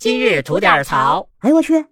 [0.00, 1.28] 今日吐点槽。
[1.40, 1.84] 哎呦我去！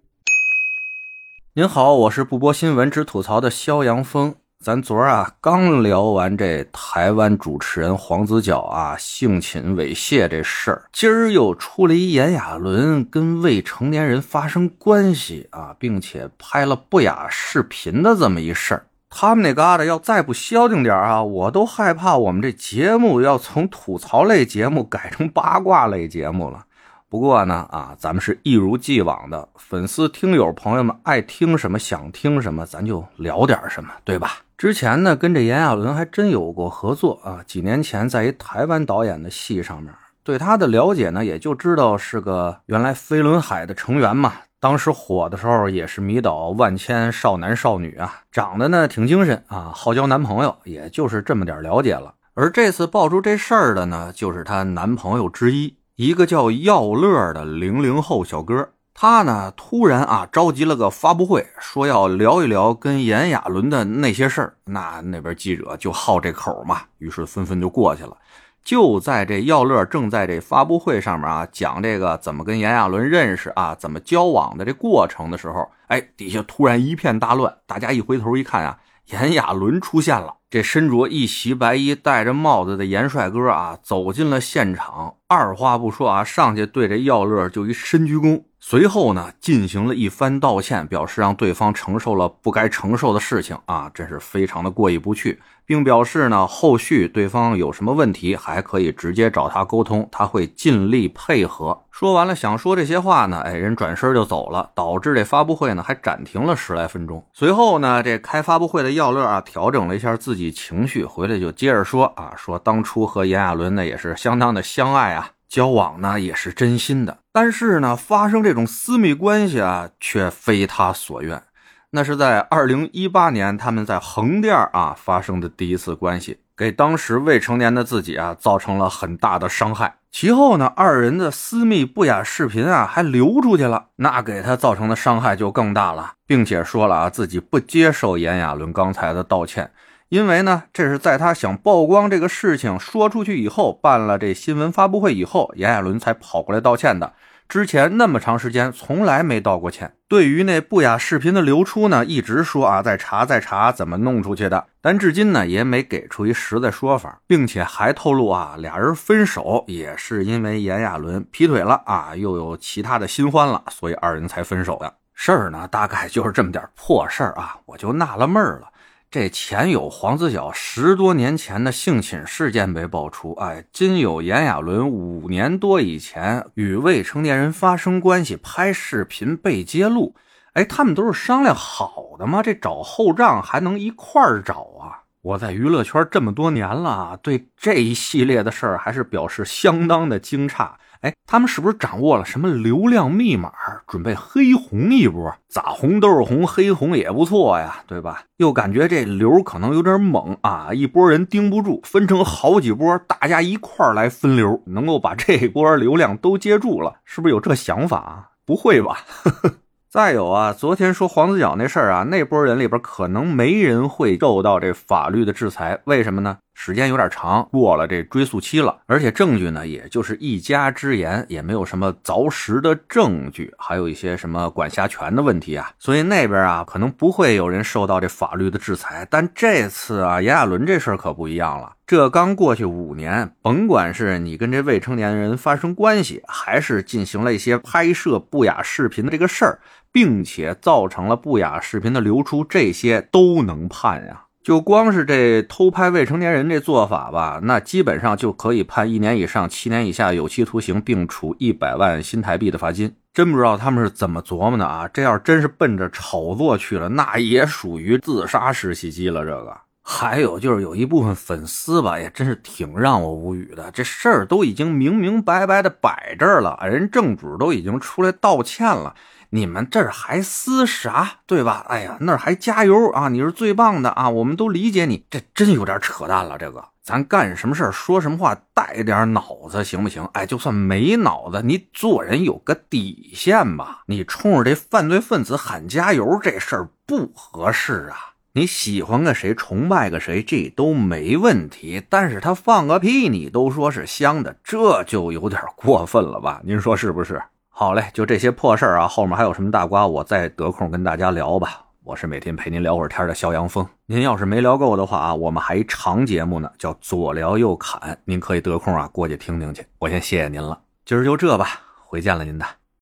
[1.53, 4.33] 您好，我是不播新闻只吐槽的肖阳峰。
[4.65, 18.87] 咱昨儿啊刚聊完这台湾主持人黄子佼啊性侵猥亵这事儿，今儿又出了一炎亚纶跟未成年人发生关系啊，并且拍了不雅视频的这么一事儿。
[19.11, 26.65] 他们那嘎达要再不消停点啊，我都害怕我们这节目要从吐槽类节目改成八卦类节目了。
[27.09, 34.37] 不过呢，啊，咱们是一如既往的粉丝听友朋友们爱听什么想听什么，咱就聊点什么，对吧？
[34.55, 37.41] 之前呢，跟这炎亚纶还真有过合作啊。
[37.47, 39.91] 几年前在一台湾导演的戏上面，
[40.23, 44.33] 对他的了解呢，也就知道是个原来飞轮海的成员嘛。
[44.59, 52.13] 当时火的时候也是迷倒万千少男少女啊，长得呢挺精神啊，好交男朋友，也就是这么点了解了。
[52.35, 55.78] 而这次爆出这事儿的呢，就是她男朋友之一。
[55.99, 64.53] 一个叫耀乐的零零后小哥，他呢突然啊召集了个发布会，说要聊一聊跟炎亚纶的那些事儿。
[64.63, 68.15] 那那边记者就好这口嘛，于是纷纷就过去了。
[68.63, 77.53] 就在这耀乐正在这发布会上面啊讲这个怎么跟炎亚纶认识啊，怎么交往的这过程的时候，哎，底下突然一片大乱。
[77.67, 78.79] 大家一回头一看啊，
[79.11, 80.35] 炎亚纶出现了。
[80.49, 95.39] 这身着一袭白衣、戴着帽子的严帅哥啊，走进了现场，二话不说啊，上去对着耀乐就一深鞠躬，随后呢，进行了一番道歉，表示让对方承受了不该承受的事情啊，真是非常的过意不去。
[95.65, 101.83] 并表示呢，后续对方有什么问题，还可以直接找他沟通，他会尽力配合。
[101.91, 107.23] 说完了，想说这些话呢，哎，人转身就走了，导致这发布会呢还暂停了十来分钟。
[107.33, 121.41] 随后呢，这开发布会的耀乐啊，调整了一下自己情绪，回来就接着说啊，说当初和炎亚纶呢也是相当的相爱啊，交往呢也是真心的，但是呢，发生这种私密关系啊，却非他所愿。
[121.89, 129.95] 那是在二零一八年，他们在横店啊发生的第一次关系，给当时未成年的自己啊造成了很大的伤害。
[130.11, 139.71] 其后呢，二人的私密不雅视频啊还流出去了，那给他造成的伤害就更大了，并且说了啊自己不接受炎亚纶刚才的道歉，
[140.09, 147.13] 因为呢这是在他想曝光这个事情说出去以后，办了这新闻发布会以后，炎亚纶才跑过来道歉的。
[147.47, 149.93] 之前那么长时间从来没道过歉。
[150.07, 168.67] 对于那不雅视频的流出呢，一直说啊在查在查怎么弄出去的，但至今呢也没给出一实在说法，并且还透露啊俩人分手也是因为炎亚纶劈腿了啊，又有其他的新欢了，所以二人才分手的事儿呢，大概就是这么点破事儿啊，我就纳了闷儿了。
[169.11, 180.13] 这前有黄子佼十多年前的性侵事件被爆出，哎，今有炎亚纶五年多以前与未成年人发生关系拍视频被揭露，
[180.53, 182.43] 哎，他们都是商量好的吗？
[182.43, 184.98] 这找后账还能一块儿找啊？
[185.21, 190.69] 我在娱乐圈这么多年了，对这一系列的事儿还是表示相当的惊诧。
[191.01, 193.51] 哎，他们是不是掌握了什么流量密码，
[193.87, 195.33] 准备黑红一波？
[195.49, 198.23] 咋红都是红，黑红也不错呀，对吧？
[198.37, 208.31] 又感觉这流可能有点猛啊，一波人盯不住，分成好几波，大家一块儿来分流，能够把这波流量都接住了，是不是有这想法？
[208.45, 208.99] 不会吧？
[209.91, 216.37] 再有啊，昨天说黄子佼那事儿啊，那波人里边可能没人会受到这法律的制裁，为什么呢？
[216.61, 229.07] 时间有点长，过了这追诉期了，而且证据呢，也就是一家之言，也没有什么凿实的证据，还有一些什么管辖权的问题啊，所以那边啊，可能不会有人受到这法律的制裁。
[229.09, 239.59] 但这次啊，炎亚纶这事儿可不一样了，这刚过去五年，甭管是你跟这未成年人发生关系，还是进行了一些拍摄不雅视频的这个事儿，
[239.93, 244.25] 并且造成了不雅视频的流出，这些都能判呀。
[244.41, 252.95] 就光是这偷拍未成年人这做法吧，那基本上就可以判一年以上七年以下有期徒刑，并处一百万新台币的罚金。
[253.13, 254.87] 真不知道他们是怎么琢磨的啊！
[254.93, 259.25] 这要真是奔着炒作去了，那也属于自杀式袭击了。
[259.25, 263.69] 这个还有就是有一部分粉丝吧，也真是挺让我无语的。
[263.71, 268.95] 这事儿都已经明明白白的摆这儿了，人正主都已经出来道歉了。
[269.31, 271.63] 你们这儿还撕啥，对吧？
[271.69, 273.09] 哎呀，那儿还加油啊！
[273.09, 274.09] 你是最棒的啊！
[274.09, 276.37] 我们都理解你，这真有点扯淡了。
[276.37, 280.03] 这个，咱干什么事儿、说什么话带点脑子行不行？
[280.13, 283.83] 哎，就算没脑子，你做人有个底线吧。
[283.85, 288.15] 你冲着这犯罪分子喊加油，这事儿不合适啊！
[288.33, 291.83] 你喜欢个谁，崇拜个谁，这都没问题。
[291.87, 296.41] 但是他放个屁，你都说是香的，这就有点过分了吧？
[296.43, 297.21] 您说是不是？
[297.59, 301.65] 好嘞，就这些破事儿啊，后面还有什么大瓜，我再得空跟大家聊吧。
[301.83, 309.65] 我是每天陪您聊会儿天的肖阳峰，您要是没聊够的话啊，我们还一长节目呢，叫左聊右侃，您可以得空啊过去听听去。
[309.77, 311.47] 我先谢谢您了，今儿就这吧，
[311.85, 312.45] 回见了您的。